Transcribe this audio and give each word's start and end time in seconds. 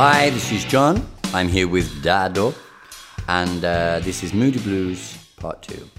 Hi, 0.00 0.30
this 0.30 0.52
is 0.52 0.64
John. 0.64 1.04
I'm 1.34 1.48
here 1.48 1.66
with 1.66 2.04
Dado, 2.04 2.54
and 3.26 3.64
uh, 3.64 3.98
this 3.98 4.22
is 4.22 4.32
Moody 4.32 4.60
Blues 4.60 5.18
Part 5.34 5.66
2. 5.66 5.90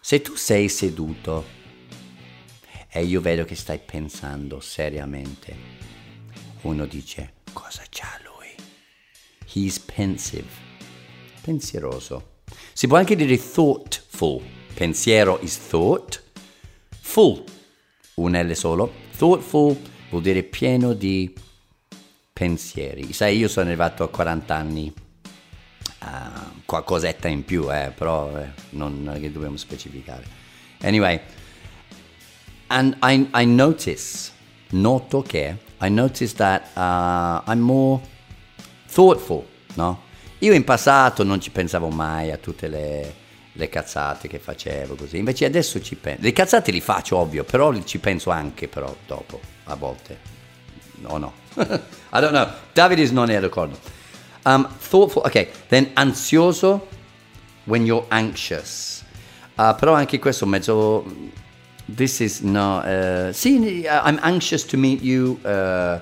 Se 0.00 0.22
tu 0.22 0.36
sei 0.36 0.70
seduto 0.70 1.44
e 2.88 3.04
io 3.04 3.20
vedo 3.20 3.44
che 3.44 3.56
stai 3.56 3.78
pensando 3.78 4.60
seriamente, 4.60 5.54
uno 6.62 6.86
dice, 6.86 7.34
cosa 7.52 7.82
c'ha 7.90 8.18
lui? 8.24 8.54
He's 9.52 9.78
pensive, 9.78 10.48
pensieroso. 11.42 12.38
Si 12.72 12.86
può 12.86 12.96
anche 12.96 13.16
dire 13.16 13.36
thoughtful. 13.36 14.40
Pensiero 14.72 15.38
is 15.42 15.58
thought. 15.58 16.22
Full, 17.00 17.44
un 18.14 18.34
L 18.34 18.56
solo. 18.56 18.90
Thoughtful 19.14 19.76
vuol 20.08 20.22
dire 20.22 20.42
pieno 20.42 20.94
di 20.94 21.34
pensieri. 22.38 23.12
Sai, 23.12 23.36
io 23.36 23.48
sono 23.48 23.66
arrivato 23.66 24.04
a 24.04 24.08
40 24.08 24.54
anni, 24.54 24.92
uh, 26.02 26.62
qualcosetta 26.64 27.26
in 27.26 27.44
più, 27.44 27.68
eh, 27.74 27.92
però 27.92 28.38
eh, 28.38 28.50
non, 28.70 29.02
non 29.02 29.18
che 29.20 29.32
dobbiamo 29.32 29.56
specificare. 29.56 30.22
Anyway, 30.82 31.20
and 32.68 32.96
I, 33.02 33.28
I 33.34 33.44
notice, 33.44 34.30
noto 34.70 35.22
che, 35.22 35.56
I 35.80 35.90
notice 35.90 36.36
that 36.36 36.76
uh, 36.76 37.50
I'm 37.50 37.58
more 37.58 38.00
thoughtful, 38.88 39.44
no? 39.74 40.02
Io 40.38 40.52
in 40.52 40.62
passato 40.62 41.24
non 41.24 41.40
ci 41.40 41.50
pensavo 41.50 41.88
mai 41.88 42.30
a 42.30 42.36
tutte 42.36 42.68
le, 42.68 43.14
le 43.50 43.68
cazzate 43.68 44.28
che 44.28 44.38
facevo 44.38 44.94
così, 44.94 45.16
invece 45.16 45.44
adesso 45.44 45.82
ci 45.82 45.96
penso. 45.96 46.22
Le 46.22 46.32
cazzate 46.32 46.70
li 46.70 46.80
faccio, 46.80 47.16
ovvio, 47.16 47.42
però 47.42 47.76
ci 47.82 47.98
penso 47.98 48.30
anche 48.30 48.68
però 48.68 48.94
dopo, 49.08 49.40
a 49.64 49.74
volte. 49.74 50.37
No, 51.02 51.18
no. 51.18 51.32
I 52.12 52.20
don't 52.20 52.32
know. 52.32 52.48
David 52.72 53.10
non 53.10 53.30
è 53.30 53.40
d'accordo. 53.40 53.78
Um, 54.44 54.68
thoughtful, 54.88 55.22
ok. 55.24 55.48
Then 55.68 55.90
ansioso, 55.94 56.86
when 57.64 57.84
you're 57.84 58.06
anxious. 58.08 59.04
Uh, 59.56 59.74
però 59.74 59.94
anche 59.94 60.18
questo 60.18 60.46
mezzo... 60.46 61.04
This 61.86 62.20
is 62.20 62.40
no... 62.40 62.80
Uh, 62.80 63.32
sì, 63.32 63.86
I'm 63.86 64.18
anxious 64.22 64.64
to 64.66 64.76
meet 64.76 65.02
you. 65.02 65.38
Uh, 65.42 66.00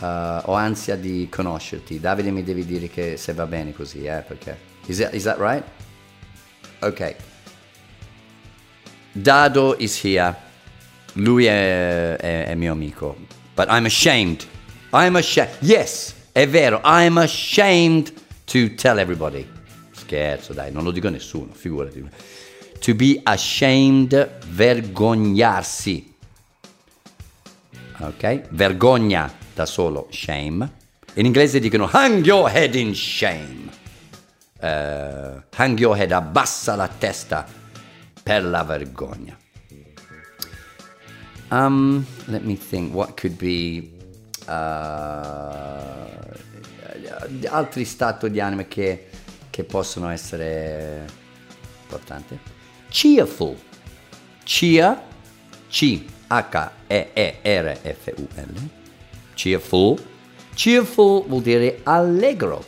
uh, 0.00 0.40
ho 0.44 0.54
ansia 0.54 0.96
di 0.96 1.28
conoscerti. 1.30 2.00
Davide 2.00 2.30
mi 2.30 2.42
devi 2.42 2.64
dire 2.64 2.88
che 2.88 3.16
se 3.16 3.32
va 3.32 3.46
bene 3.46 3.72
così, 3.72 4.04
eh, 4.04 4.24
perché... 4.26 4.68
Is 4.86 4.98
that, 4.98 5.14
is 5.14 5.24
that 5.24 5.38
right? 5.38 5.64
Ok. 6.80 7.16
Dado 9.12 9.76
is 9.78 10.02
here. 10.02 10.34
Lui 11.14 11.44
è, 11.44 12.16
è, 12.16 12.46
è 12.46 12.54
mio 12.54 12.72
amico. 12.72 13.16
But 13.60 13.68
I'm 13.70 13.84
ashamed. 13.84 14.46
I'm 14.90 15.16
ashamed. 15.16 15.50
Yes, 15.60 16.14
è 16.32 16.48
vero. 16.48 16.80
I'm 16.82 17.18
ashamed 17.18 18.10
to 18.46 18.74
tell 18.74 18.98
everybody. 18.98 19.46
Scherzo, 19.92 20.54
dai, 20.54 20.72
non 20.72 20.82
lo 20.82 20.90
dico 20.90 21.08
a 21.08 21.10
nessuno, 21.10 21.52
figurati. 21.52 22.02
To 22.78 22.94
be 22.94 23.20
ashamed, 23.22 24.38
vergognarsi. 24.48 26.14
Ok? 27.98 28.44
Vergogna 28.48 29.30
da 29.52 29.66
solo, 29.66 30.08
shame. 30.10 30.66
In 31.16 31.26
inglese 31.26 31.60
dicono 31.60 31.86
hang 31.92 32.24
your 32.24 32.48
head 32.48 32.74
in 32.74 32.94
shame. 32.94 33.68
Uh, 34.58 35.42
hang 35.54 35.78
your 35.78 35.98
head, 35.98 36.12
abbassa 36.12 36.76
la 36.76 36.88
testa 36.88 37.46
per 38.22 38.42
la 38.42 38.64
vergogna. 38.64 39.36
Um, 41.50 42.06
let 42.28 42.44
me 42.44 42.54
think, 42.54 42.94
what 42.94 43.16
could 43.16 43.36
be 43.36 43.90
uh, 44.46 46.06
altri 47.48 47.84
stati 47.84 48.30
di 48.30 48.40
anime 48.40 48.68
che, 48.68 49.08
che 49.50 49.64
possono 49.64 50.10
essere 50.10 51.06
importanti? 51.82 52.38
Cheerful. 52.88 53.56
Cheer, 54.44 55.02
C, 55.68 56.04
H, 56.28 56.70
E, 56.86 57.10
E, 57.12 57.38
R, 57.42 57.78
F, 57.82 58.12
U, 58.16 58.28
L. 58.34 58.70
Cheerful. 59.34 59.98
Cheerful 60.54 61.24
vuol 61.26 61.42
dire 61.42 61.80
allegro. 61.84 62.64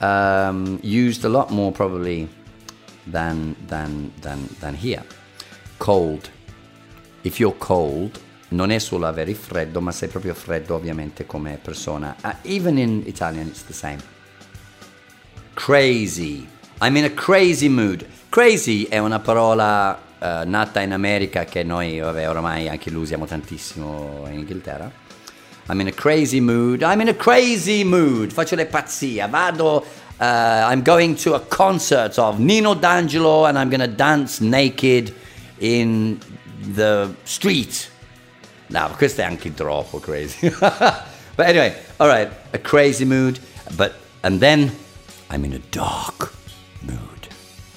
Um, 0.00 0.78
used 0.82 1.24
a 1.24 1.28
lot 1.28 1.50
more 1.50 1.72
probably 1.72 2.28
than, 3.04 3.56
than, 3.66 4.12
than, 4.20 4.48
than 4.60 4.74
here. 4.74 5.02
Cold. 5.78 6.30
If 7.24 7.38
you're 7.38 7.56
cold, 7.56 8.20
non 8.48 8.70
è 8.70 8.78
solo 8.78 9.06
avere 9.06 9.32
freddo, 9.32 9.80
ma 9.80 9.92
sei 9.92 10.08
proprio 10.08 10.34
freddo 10.34 10.74
ovviamente 10.74 11.24
come 11.24 11.58
persona. 11.60 12.14
Uh, 12.22 12.32
even 12.42 12.76
in 12.76 13.02
Italian 13.06 13.46
it's 13.46 13.64
the 13.64 13.72
same. 13.72 13.96
Crazy. 15.54 16.46
I'm 16.82 16.94
in 16.96 17.04
a 17.04 17.10
crazy 17.10 17.68
mood. 17.68 18.06
Crazy 18.28 18.84
è 18.88 18.98
una 18.98 19.20
parola 19.20 19.98
uh, 20.18 20.26
nata 20.44 20.80
in 20.82 20.92
America 20.92 21.46
che 21.46 21.62
noi, 21.62 21.98
vabbè, 21.98 22.28
oramai 22.28 22.68
anche 22.68 22.90
lo 22.90 23.00
usiamo 23.00 23.24
tantissimo 23.24 24.26
in 24.28 24.40
Inghilterra. 24.40 24.92
I'm 25.70 25.80
in 25.80 25.86
a 25.86 25.92
crazy 25.92 26.40
mood. 26.40 26.82
I'm 26.82 27.00
in 27.00 27.08
a 27.08 27.14
crazy 27.14 27.84
mood. 27.84 28.32
Faccio 28.32 28.54
le 28.54 28.66
pazzie. 28.66 29.26
Vado. 29.28 29.82
Uh, 30.20 30.68
I'm 30.70 30.82
going 30.82 31.16
to 31.22 31.32
a 31.32 31.40
concert 31.40 32.18
of 32.18 32.38
Nino 32.38 32.74
D'Angelo 32.74 33.46
and 33.46 33.56
I'm 33.56 33.70
to 33.70 33.86
dance 33.86 34.44
naked 34.44 35.12
in 35.60 36.18
the 36.72 37.14
street. 37.24 37.90
No, 38.68 38.90
questo 38.96 39.20
è 39.20 39.24
anche 39.24 39.52
troppo 39.54 39.98
crazy. 39.98 40.48
but 40.58 41.46
anyway, 41.46 41.74
all 41.98 42.08
right, 42.08 42.30
a 42.52 42.58
crazy 42.58 43.04
mood, 43.04 43.38
but 43.76 43.94
and 44.22 44.40
then 44.40 44.72
I'm 45.30 45.44
in 45.44 45.52
a 45.52 45.60
dark 45.70 46.32
mood. 46.80 47.28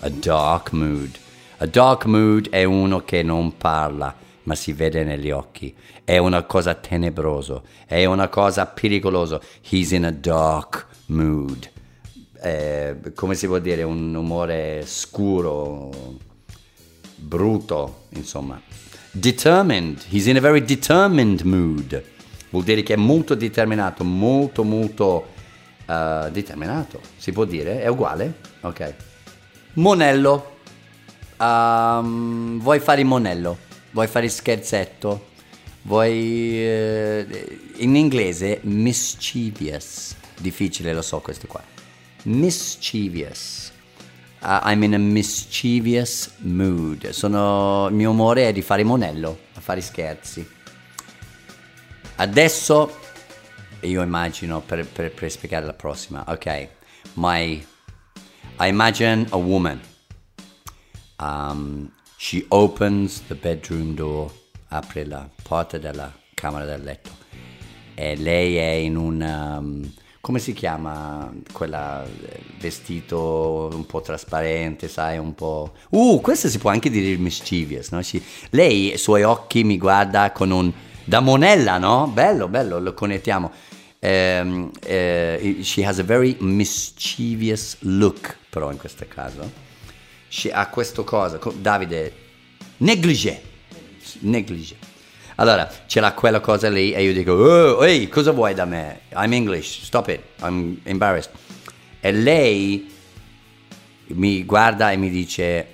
A 0.02 0.10
dark 0.10 0.72
mood. 0.72 1.18
A 1.60 1.66
dark 1.66 2.06
mood 2.06 2.50
è 2.50 2.64
uno 2.64 3.04
che 3.04 3.24
non 3.24 3.58
parla, 3.58 4.16
ma 4.44 4.56
si 4.56 4.74
vede 4.74 5.04
negli 5.04 5.32
occhi. 5.32 5.76
È 6.04 6.18
una 6.18 6.44
cosa 6.44 6.76
tenebrosa, 6.76 7.62
è 7.86 8.06
una 8.06 8.28
cosa 8.30 8.66
pericolosa. 8.66 9.42
He's 9.70 9.92
in 9.92 10.06
a 10.06 10.12
dark 10.12 10.88
mood. 11.08 11.70
Eh, 12.40 12.96
come 13.16 13.36
si 13.36 13.48
può 13.48 13.60
dire, 13.60 13.84
un 13.84 14.14
umore 14.14 14.84
scuro, 14.86 15.90
brutto, 17.18 18.06
insomma. 18.10 18.62
Determined, 19.12 20.06
he's 20.10 20.28
in 20.28 20.38
a 20.38 20.40
very 20.40 20.64
determined 20.64 21.42
mood. 21.42 22.04
Vuol 22.50 22.64
dire 22.64 22.84
che 22.84 22.94
è 22.94 22.98
molto 22.98 23.36
determinato, 23.36 24.04
molto 24.04 24.64
molto 24.64 25.28
uh, 25.86 26.30
determinato. 26.30 27.02
Si 27.18 27.32
può 27.32 27.46
dire? 27.46 27.82
È 27.82 27.88
uguale? 27.88 28.36
Ok. 28.62 28.94
Monello. 29.74 30.56
Um, 31.38 32.60
vuoi 32.60 32.80
fare 32.80 33.02
il 33.02 33.08
monello? 33.08 33.58
Vuoi 33.92 34.08
fare 34.08 34.26
il 34.26 34.32
scherzetto? 34.32 35.28
Vuoi... 35.84 36.64
Uh, 36.64 37.26
in 37.78 37.96
inglese 37.96 38.60
mischievous. 38.64 40.16
Difficile, 40.40 40.94
lo 40.94 41.02
so 41.02 41.20
questo 41.20 41.48
qua. 41.48 41.64
Mischievous. 42.24 43.72
Uh, 44.40 44.60
I'm 44.64 44.84
in 44.84 44.94
a 44.94 44.98
mischievous 44.98 46.32
mood. 46.40 47.10
Sono, 47.10 47.88
il 47.90 47.96
mio 47.96 48.12
umore 48.12 48.48
è 48.48 48.54
di 48.54 48.62
fare 48.62 48.84
monello, 48.84 49.40
a 49.54 49.60
fare 49.60 49.82
scherzi. 49.82 50.48
Adesso 52.16 52.98
io 53.82 54.02
immagino 54.02 54.62
per, 54.62 54.86
per, 54.88 55.12
per 55.12 55.32
spiegare 55.32 55.66
la 55.66 55.74
prossima. 55.74 56.24
Ok, 56.28 56.70
my 57.14 57.66
I 58.60 58.68
imagine 58.70 59.28
a 59.32 59.38
woman. 59.38 59.80
Um, 61.20 61.92
she 62.18 62.46
opens 62.50 63.22
the 63.28 63.36
bedroom 63.36 63.96
door, 63.96 64.32
apre 64.70 65.06
la 65.06 65.30
porta 65.44 65.78
della 65.78 66.12
camera 66.34 66.66
da 66.66 66.78
letto 66.78 67.26
e 68.00 68.16
lei 68.16 68.58
è 68.58 68.74
in 68.74 68.96
un 68.96 69.22
um, 69.22 69.94
come 70.28 70.40
si 70.40 70.52
chiama 70.52 71.34
quella 71.54 72.06
vestito 72.60 73.70
un 73.72 73.86
po' 73.86 74.02
trasparente, 74.02 74.90
sai, 74.90 75.18
un 75.18 75.34
po'... 75.34 75.72
Uh, 75.92 76.20
questo 76.20 76.50
si 76.50 76.58
può 76.58 76.70
anche 76.70 76.90
dire 76.90 77.16
mischievous, 77.16 77.92
no? 77.92 78.04
She, 78.04 78.22
lei, 78.50 78.92
i 78.92 78.98
suoi 78.98 79.24
occhi 79.24 79.64
mi 79.64 79.78
guarda 79.78 80.34
con 80.34 80.52
un... 80.52 80.70
da 81.06 81.22
monella, 81.22 81.78
no? 81.78 82.08
Bello, 82.08 82.50
bello, 82.50 82.78
lo 82.78 82.94
connettiamo. 82.94 83.50
Um, 84.00 84.70
uh, 84.84 85.64
she 85.64 85.86
has 85.86 85.98
a 86.00 86.04
very 86.04 86.36
mischievous 86.42 87.78
look, 87.84 88.38
però 88.50 88.70
in 88.70 88.78
questo 88.78 89.06
caso. 89.08 89.50
She 90.28 90.52
ha 90.52 90.68
questo 90.68 91.06
cosa, 91.06 91.40
Davide, 91.58 92.14
negligé, 92.80 93.42
negligé. 94.20 94.76
Allora, 95.40 95.70
ce 95.86 96.00
l'ha 96.00 96.14
quella 96.14 96.40
cosa 96.40 96.70
lì 96.70 96.94
e 96.94 97.04
io 97.04 97.14
dico, 97.14 97.32
oh, 97.34 97.86
ehi, 97.86 98.08
cosa 98.10 98.32
vuoi 98.32 98.54
da 98.54 98.66
me? 98.66 99.02
I'm 99.14 99.32
English, 99.34 99.84
stop 99.84 100.08
it, 100.08 100.22
I'm 100.42 100.80
embarrassed. 100.84 101.32
E 102.00 102.12
lei 102.12 102.92
mi 104.08 104.44
guarda 104.46 104.92
e 104.92 104.98
mi 104.98 105.10
dice, 105.10 105.68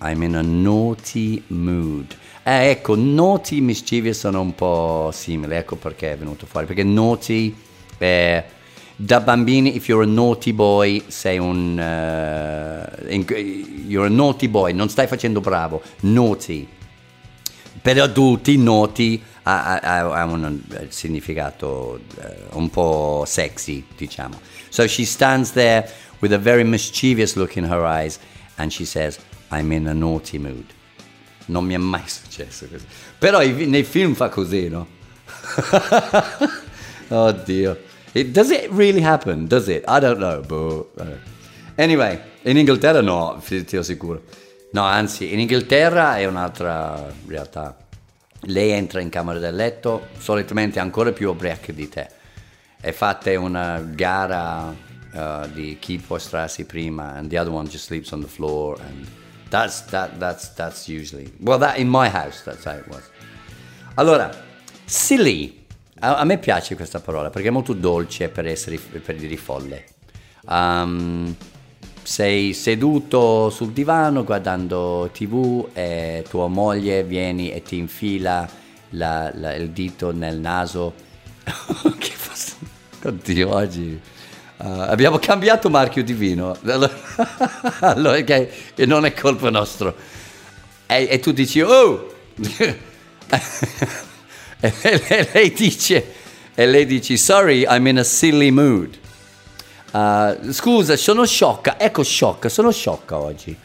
I'm 0.00 0.22
in 0.22 0.36
a 0.36 0.42
naughty 0.42 1.42
mood. 1.48 2.16
Eh, 2.44 2.70
ecco, 2.70 2.94
naughty 2.96 3.58
e 3.58 3.60
mischievous 3.60 4.18
sono 4.18 4.40
un 4.40 4.54
po' 4.54 5.10
simili, 5.12 5.54
ecco 5.54 5.76
perché 5.76 6.12
è 6.12 6.16
venuto 6.16 6.46
fuori, 6.46 6.66
perché 6.66 6.82
naughty 6.82 7.54
Eh, 8.02 8.44
da 8.96 9.20
bambini, 9.20 9.76
if 9.76 9.86
you're 9.86 10.02
a 10.04 10.08
naughty 10.08 10.52
boy, 10.52 11.02
sei 11.06 11.38
un... 11.38 11.78
Uh, 11.78 13.08
you're 13.86 14.06
a 14.06 14.10
naughty 14.10 14.48
boy, 14.48 14.72
non 14.72 14.88
stai 14.88 15.06
facendo 15.06 15.40
bravo, 15.40 15.80
naughty. 16.00 16.66
Per 17.82 17.98
adulti, 17.98 18.56
naughty 18.56 19.20
ha, 19.42 19.80
ha, 19.82 20.12
ha 20.12 20.24
un 20.24 20.62
significato 20.88 22.00
uh, 22.16 22.56
un 22.56 22.70
po' 22.70 23.24
sexy, 23.26 23.84
diciamo. 23.96 24.40
So 24.68 24.86
she 24.86 25.04
stands 25.04 25.50
there 25.52 25.88
with 26.20 26.32
a 26.32 26.38
very 26.38 26.62
mischievous 26.62 27.34
look 27.34 27.56
in 27.56 27.64
her 27.64 27.84
eyes 27.84 28.20
and 28.56 28.72
she 28.72 28.84
says, 28.84 29.18
I'm 29.50 29.72
in 29.72 29.88
a 29.88 29.94
naughty 29.94 30.38
mood. 30.38 30.66
Non 31.46 31.64
mi 31.64 31.74
è 31.74 31.78
mai 31.78 32.04
successo 32.06 32.68
così. 32.68 32.84
Però 33.18 33.40
nei 33.40 33.82
film 33.82 34.14
fa 34.14 34.28
così, 34.28 34.68
no? 34.68 34.86
Oddio. 37.08 37.76
It, 38.14 38.28
does 38.32 38.50
it 38.50 38.70
really 38.70 39.02
happen? 39.02 39.46
Does 39.46 39.68
it? 39.68 39.84
I 39.88 39.98
don't 39.98 40.18
know, 40.18 40.40
but... 40.40 41.02
Uh, 41.02 41.16
anyway, 41.76 42.20
in 42.42 42.56
Inghilterra 42.56 43.02
no, 43.02 43.42
ti 43.44 43.76
assicuro. 43.76 44.22
No, 44.72 44.82
anzi, 44.82 45.32
in 45.32 45.40
Inghilterra 45.40 46.16
è 46.16 46.24
un'altra 46.24 47.12
realtà. 47.26 47.76
Lei 48.46 48.70
entra 48.70 49.00
in 49.00 49.10
camera 49.10 49.38
da 49.38 49.50
letto, 49.50 50.08
solitamente 50.18 50.80
ancora 50.80 51.12
più 51.12 51.28
ubriaca 51.28 51.72
di 51.72 51.88
te. 51.88 52.08
E 52.80 52.92
fate 52.92 53.36
una 53.36 53.80
gara 53.80 54.74
uh, 55.12 55.48
di 55.52 55.76
chi 55.78 55.98
può 55.98 56.18
strarsi 56.18 56.64
prima, 56.64 57.14
and 57.14 57.28
the 57.28 57.38
other 57.38 57.52
one 57.52 57.68
just 57.68 57.84
sleeps 57.84 58.12
on 58.12 58.20
the 58.20 58.28
floor, 58.28 58.80
and 58.80 59.06
that's, 59.50 59.84
that, 59.90 60.18
that's, 60.18 60.52
that's 60.54 60.88
usually... 60.88 61.32
Well, 61.38 61.58
that 61.58 61.76
in 61.76 61.88
my 61.88 62.08
house, 62.08 62.42
that's 62.42 62.64
how 62.64 62.76
it 62.76 62.86
was. 62.88 63.08
Allora, 63.94 64.30
silly 64.86 65.60
a, 66.00 66.16
a, 66.16 66.24
me 66.24 66.38
piace 66.38 66.74
questa 66.74 67.00
parola 67.00 67.30
perché 67.30 67.48
è 67.48 67.50
molto 67.50 67.74
dolce 67.74 68.28
per, 68.28 68.46
essere, 68.46 68.78
per 68.78 69.16
dire 69.16 69.36
folle. 69.36 69.84
Um, 70.46 71.36
sei 72.02 72.52
seduto 72.52 73.48
sul 73.50 73.70
divano 73.72 74.24
guardando 74.24 75.08
tv 75.12 75.68
e 75.72 76.24
tua 76.28 76.48
moglie 76.48 77.04
viene 77.04 77.54
e 77.54 77.62
ti 77.62 77.76
infila 77.76 78.48
la, 78.90 79.30
la, 79.34 79.54
il 79.54 79.70
dito 79.70 80.12
nel 80.12 80.38
naso. 80.38 80.94
che 81.98 82.10
fosse... 82.10 82.56
Oddio, 83.04 83.54
oggi... 83.54 84.00
Uh, 84.62 84.82
abbiamo 84.82 85.18
cambiato 85.18 85.68
marchio 85.70 86.04
di 86.04 86.12
vino, 86.12 86.56
allora, 87.80 88.16
okay, 88.16 88.48
e 88.76 88.86
non 88.86 89.04
è 89.04 89.12
colpa 89.12 89.50
nostra. 89.50 89.92
E, 90.86 91.08
e 91.10 91.18
tu 91.18 91.32
dici, 91.32 91.60
oh! 91.60 92.14
e 94.60 95.28
lei 95.32 95.52
dice, 95.52 96.12
e 96.54 96.66
lei 96.66 96.86
dice, 96.86 97.16
sorry, 97.16 97.66
I'm 97.68 97.88
in 97.88 97.98
a 97.98 98.04
silly 98.04 98.50
mood. 98.50 99.00
Uh, 99.92 100.50
scusa, 100.50 100.96
sono 100.96 101.24
sciocca, 101.24 101.78
ecco 101.78 102.02
sciocca, 102.02 102.48
sono 102.48 102.70
sciocca 102.70 103.18
oggi. 103.18 103.56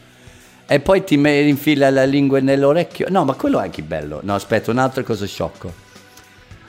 E 0.70 0.80
poi 0.80 1.02
ti 1.02 1.14
infila 1.14 1.90
la 1.90 2.04
lingua 2.04 2.40
nell'orecchio. 2.40 3.06
No, 3.08 3.24
ma 3.24 3.34
quello 3.34 3.58
è 3.58 3.62
anche 3.64 3.82
bello. 3.82 4.20
No, 4.22 4.34
aspetta, 4.34 4.70
un'altra 4.70 5.02
cosa 5.02 5.26
sciocco. 5.26 5.86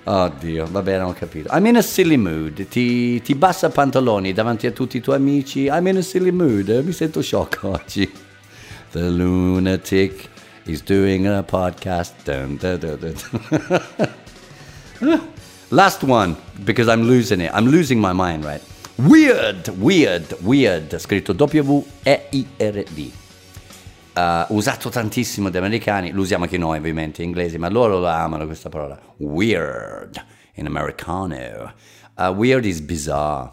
Oddio, 0.06 0.68
va 0.72 0.82
bene, 0.82 1.04
ho 1.04 1.14
capito. 1.14 1.50
I'm 1.54 1.66
in 1.66 1.76
a 1.76 1.82
silly 1.82 2.16
mood. 2.16 2.68
Ti, 2.68 3.22
ti 3.22 3.36
bassa 3.36 3.70
pantaloni 3.70 4.32
davanti 4.34 4.68
a 4.68 4.72
tutti 4.72 4.98
i 4.98 5.02
tuoi 5.02 5.18
amici. 5.18 5.66
I'm 5.66 5.86
in 5.88 5.98
a 5.98 6.02
silly 6.02 6.32
mood. 6.32 6.70
Mi 6.70 6.94
sento 6.94 7.22
sciocco 7.22 7.70
oggi. 7.76 8.10
The 8.92 9.02
lunatic 9.02 10.30
He's 10.70 10.82
doing 10.82 11.26
a 11.26 11.42
podcast. 11.42 12.14
Dun, 12.26 12.58
dun, 12.58 12.80
dun, 12.80 13.16
Last 15.72 16.04
one, 16.04 16.38
because 16.64 16.88
I'm 16.88 17.04
losing 17.04 17.42
it. 17.42 17.52
I'm 17.54 17.66
losing 17.66 18.00
my 18.00 18.14
mind, 18.14 18.46
right? 18.46 18.62
Weird, 19.00 19.70
weird, 19.78 20.36
weird, 20.42 20.98
scritto 20.98 21.32
W-E-I-R-D. 21.32 23.12
Uh, 24.14 24.54
usato 24.54 24.90
tantissimo 24.90 25.50
dagli 25.50 25.64
americani, 25.64 26.12
lo 26.12 26.20
usiamo 26.20 26.44
anche 26.44 26.58
noi 26.58 26.80
ovviamente 26.80 27.22
in 27.22 27.30
inglese, 27.30 27.58
ma 27.58 27.70
loro 27.70 28.00
la 28.00 28.22
amano 28.22 28.46
questa 28.46 28.68
parola. 28.68 29.00
Weird, 29.20 30.22
in 30.56 30.66
americano. 30.66 31.74
Uh, 32.18 32.24
weird 32.24 32.66
is 32.66 32.82
bizarre. 32.82 33.50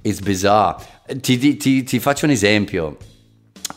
It's 0.00 0.20
bizarre. 0.20 0.86
Ti, 1.20 1.56
ti, 1.58 1.82
ti 1.82 1.98
faccio 1.98 2.24
un 2.24 2.30
esempio. 2.30 2.96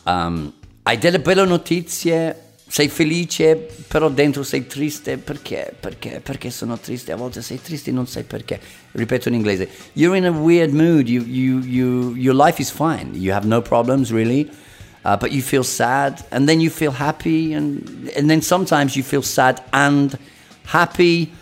Um, 0.06 0.50
hai 0.84 0.96
delle 0.96 1.20
belle 1.20 1.44
notizie, 1.44 2.43
sei 2.74 2.88
felice, 2.88 3.54
però 3.86 4.08
dentro 4.08 4.42
sei 4.42 4.66
triste. 4.66 5.16
Perché? 5.16 5.72
Perché? 5.78 6.20
Perché 6.20 6.50
sono 6.50 6.76
triste? 6.76 7.12
A 7.12 7.16
volte 7.16 7.40
sei 7.40 7.62
triste 7.62 7.90
e 7.90 7.92
non 7.92 8.08
sai 8.08 8.24
perché. 8.24 8.58
Ripeto 8.90 9.28
in 9.28 9.34
inglese. 9.34 9.68
You're 9.92 10.16
in 10.16 10.24
a 10.24 10.30
weird 10.32 10.72
mood. 10.72 11.08
You, 11.08 11.22
you, 11.22 11.60
you, 11.60 12.14
your 12.16 12.34
life 12.34 12.60
is 12.60 12.72
fine. 12.72 13.12
You 13.14 13.32
have 13.32 13.46
no 13.46 13.62
problems 13.62 14.10
really. 14.10 14.50
Uh, 15.04 15.16
but 15.16 15.30
you 15.30 15.40
feel 15.40 15.62
sad 15.62 16.24
and 16.32 16.48
then 16.48 16.58
you 16.58 16.68
feel 16.68 16.90
happy 16.90 17.54
and, 17.54 18.10
and 18.16 18.28
then 18.28 18.42
sometimes 18.42 18.96
you 18.96 19.04
feel 19.04 19.22
sad 19.22 19.62
and 19.72 20.18
happy. 20.64 21.32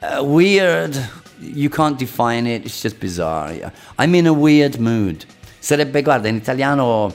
Uh, 0.00 0.22
weird. 0.22 0.96
You 1.40 1.68
can't 1.68 1.98
define 1.98 2.46
it. 2.46 2.64
It's 2.64 2.80
just 2.80 3.00
bizarre. 3.00 3.72
I'm 3.98 4.14
in 4.14 4.28
a 4.28 4.32
weird 4.32 4.78
mood. 4.78 5.24
Sarebbe, 5.58 6.00
guarda, 6.02 6.28
in 6.28 6.36
italiano 6.36 7.12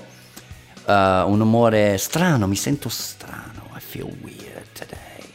uh, 0.87 1.23
un 1.25 1.39
umore 1.39 1.97
strano, 1.97 2.47
mi 2.47 2.57
sento 2.57 2.89
strano. 2.89 3.60
Feel 3.89 4.11
weird 4.21 4.73
today. 4.73 5.25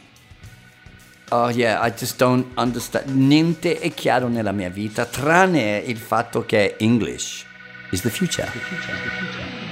Oh 1.29 1.49
yeah, 1.49 1.79
I 1.79 1.91
just 1.91 2.17
don't 2.17 2.47
understand. 2.57 3.09
Niente 3.09 3.79
è 3.79 3.93
chiaro 3.93 4.27
nella 4.29 4.51
mia 4.51 4.69
vita, 4.69 5.05
tranne 5.05 5.77
il 5.77 5.97
fatto 5.97 6.45
che 6.45 6.75
English 6.79 7.45
is 7.91 8.01
the 8.01 8.09
future. 8.09 8.49
The 8.51 8.59
future, 8.59 8.93
the 9.03 9.09
future. 9.09 9.66